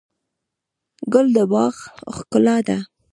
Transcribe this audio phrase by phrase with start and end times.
[1.13, 1.75] ګل د باغ
[2.15, 2.77] ښکلا ده.